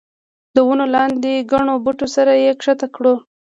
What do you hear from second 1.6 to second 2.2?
بوټو